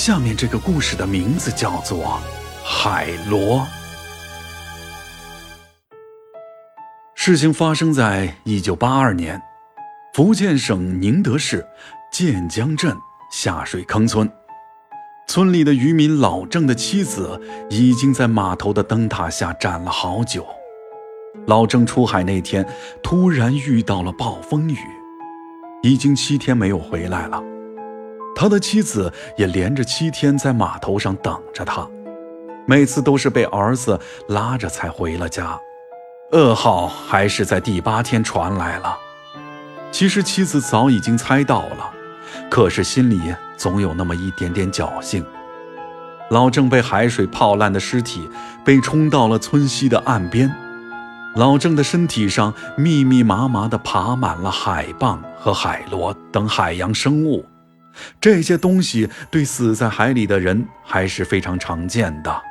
[0.00, 1.98] 下面这个故事的名字叫做
[2.64, 3.58] 《海螺》。
[7.14, 9.38] 事情发生在一九八二年，
[10.14, 11.62] 福建省宁德市
[12.10, 12.96] 建江镇
[13.30, 14.26] 下水坑村。
[15.28, 17.38] 村里的渔民老郑的妻子
[17.68, 20.46] 已经在码头的灯塔下站了好久。
[21.46, 22.66] 老郑出海那天，
[23.02, 24.78] 突然遇到了暴风雨，
[25.82, 27.49] 已经七天没有回来了。
[28.40, 31.86] 他的妻子也连着七天在码头上等着他，
[32.66, 35.60] 每次都是被儿子拉着才回了家。
[36.32, 38.96] 噩耗还是在第八天传来了。
[39.92, 41.90] 其实妻子早已经猜到了。
[42.50, 43.20] 可是心里
[43.58, 45.22] 总有那么一点点侥幸。
[46.30, 48.26] 老郑被海水泡烂的尸体
[48.64, 50.50] 被冲到了村西的岸边，
[51.36, 57.44] 老郑的身体上密密麻麻地爬满了海蚌和海螺等海洋生物，
[58.20, 62.42] 这些东西对死在海里的人还是非常常见的。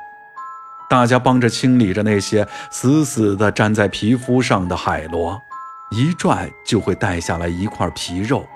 [0.88, 5.40] 大家帮着清理着那些死死地粘在皮肤上的海螺，
[5.90, 8.46] 一拽就会带下来一块皮肉。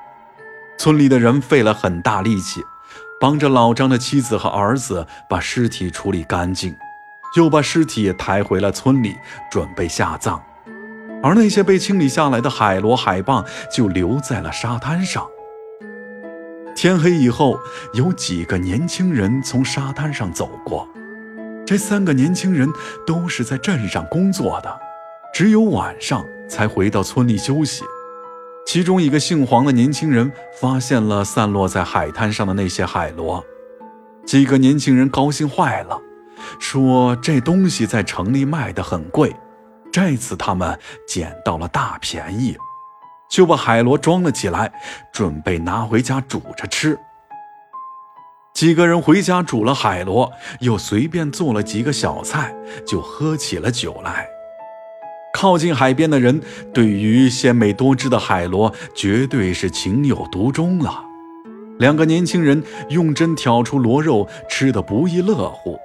[0.77, 2.61] 村里的人费了很大力气，
[3.21, 6.75] 帮着老张的妻子和儿子把尸体处理干净，
[7.37, 9.15] 又把尸体抬回了村里，
[9.49, 10.43] 准备下葬。
[11.23, 15.25] 而那些被清理下来的海螺、海蚌就留在了沙滩上。
[16.85, 17.59] 天黑以后，
[17.95, 20.87] 有几个年轻人从沙滩上走过。
[21.67, 22.71] 这三个年轻人
[23.07, 24.79] 都是在镇上工作的，
[25.33, 27.85] 只有晚上才回到村里休息。
[28.67, 33.43] 其中一个姓黄的年轻人发现了散落在海滩上的那些海螺，
[34.27, 35.99] 几个年轻人高兴坏了，
[36.59, 39.35] 说这东西在城里卖的很贵，
[39.91, 42.55] 这次他们捡到了大便宜，
[43.31, 44.73] 就把海螺装了起来，
[45.13, 46.99] 准备拿回家煮着吃。
[48.55, 52.55] 几个人回家煮了海螺，又随便做了几个小菜，
[52.87, 54.29] 就喝起了酒来。
[55.35, 56.41] 靠近海边的人，
[56.73, 61.05] 对于鲜美多汁的海螺，绝对是情有独钟了。
[61.81, 65.77] 两个年轻人用针挑出螺肉，吃得不亦乐乎，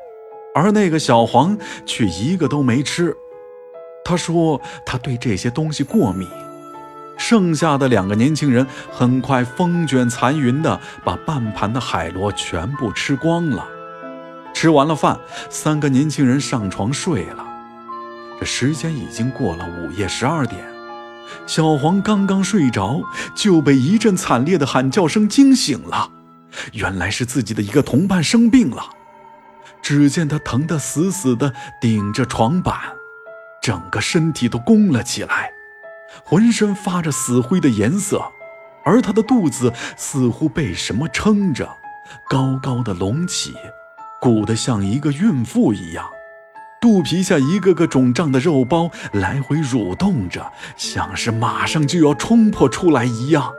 [0.53, 1.57] 而那个小黄
[1.87, 3.17] 却一个都没吃。
[4.05, 6.27] 他说他对这些东西过敏。
[7.19, 13.67] 剩下的两个年轻人很快风卷残云的把半盘的海螺全部吃光了。
[14.53, 15.19] 吃完了饭，
[15.49, 17.45] 三个年轻人上床睡了。
[18.39, 20.63] 这时间已经过了午夜十二点，
[21.45, 23.01] 小黄刚刚睡着，
[23.35, 26.09] 就被一阵惨烈的喊叫声惊醒了。
[26.73, 28.81] 原来是自己的一个同伴生病了，
[29.81, 32.75] 只见他疼得死死地顶着床板，
[33.61, 35.51] 整个身体都弓了起来，
[36.23, 38.23] 浑身发着死灰的颜色，
[38.83, 41.69] 而他的肚子似乎被什么撑着，
[42.29, 43.53] 高高的隆起，
[44.21, 46.05] 鼓得像一个孕妇一样。
[46.81, 53.51] 肚皮下一个个肿胀的肉包来回蠕动着，像是马上就要冲破出来一样。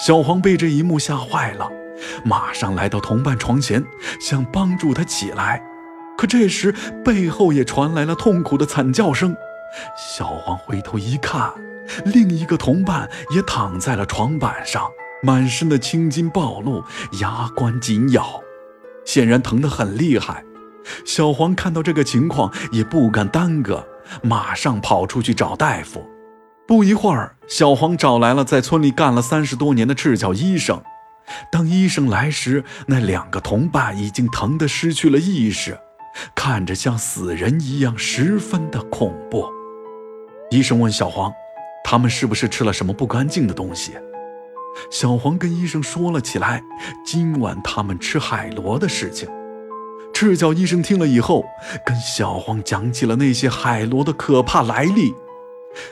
[0.00, 1.70] 小黄被这一幕吓坏了，
[2.24, 3.84] 马上来到同伴床前，
[4.20, 5.62] 想帮助他起来。
[6.16, 6.72] 可这时
[7.04, 9.36] 背后也传来了痛苦的惨叫声。
[9.96, 11.52] 小黄回头一看，
[12.04, 14.88] 另一个同伴也躺在了床板上，
[15.22, 16.84] 满身的青筋暴露，
[17.20, 18.40] 牙关紧咬，
[19.04, 20.44] 显然疼得很厉害。
[21.04, 23.86] 小黄看到这个情况，也不敢耽搁，
[24.22, 26.06] 马上跑出去找大夫。
[26.66, 30.82] 不一会儿，小黄找来了在村里干了三十多年的赤脚医生。
[31.52, 35.78] 当医生来时，那两个同伴已经疼得失去了意识，
[36.34, 39.57] 看着像死人一样，十分的恐怖。
[40.50, 41.30] 医生问小黄
[41.84, 43.92] ：“他们是不是吃了什么不干净的东西？”
[44.90, 46.62] 小黄跟医生说了起来，
[47.04, 49.28] 今晚他们吃海螺的事情。
[50.14, 51.44] 赤脚医生听了以后，
[51.84, 55.14] 跟小黄讲起了那些海螺的可怕来历。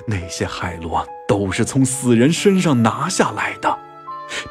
[0.07, 3.79] 那些海螺都是从死人身上拿下来的，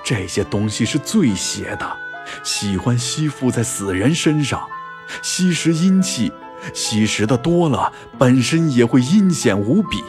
[0.04, 1.98] 这些东西是最邪的，
[2.44, 4.62] 喜欢吸附在死人身上，
[5.24, 6.32] 吸食阴气，
[6.74, 10.04] 吸食的多了，本身也会阴险无比。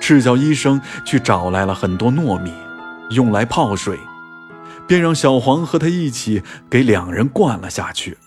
[0.00, 2.52] 赤脚医生去找来了很多糯米，
[3.10, 3.98] 用来泡水，
[4.86, 8.18] 便让小黄和他一起给两人灌了下去。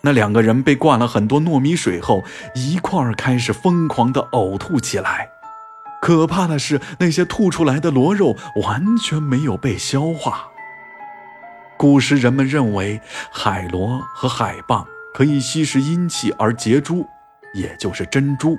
[0.00, 2.24] 那两个人被灌了很多糯米水后，
[2.54, 5.28] 一块儿开始疯狂地呕吐起来。
[6.00, 10.48] 可怕的是，那些吐出来的螺肉完全没有被消化。
[11.76, 13.00] 古时人们认为
[13.30, 17.06] 海螺和海蚌可以吸食阴气而结珠，
[17.54, 18.58] 也就是珍珠。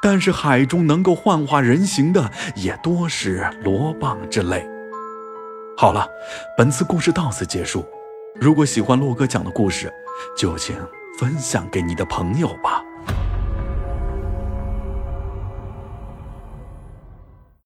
[0.00, 4.66] 但是海中能够幻化人形的，也多是罗蚌之类。
[5.76, 6.08] 好了，
[6.56, 7.84] 本次故事到此结束。
[8.40, 9.92] 如果喜欢洛哥讲的故事，
[10.36, 10.74] 就请
[11.18, 12.82] 分享给你的朋友吧。